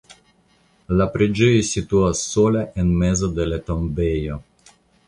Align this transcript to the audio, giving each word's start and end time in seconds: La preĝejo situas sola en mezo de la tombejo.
La 1.01 1.07
preĝejo 1.17 1.61
situas 1.73 2.25
sola 2.33 2.65
en 2.85 2.91
mezo 3.05 3.33
de 3.39 3.51
la 3.53 3.65
tombejo. 3.71 4.43